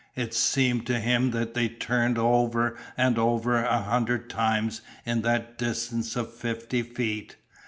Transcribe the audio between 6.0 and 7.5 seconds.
of fifty feet.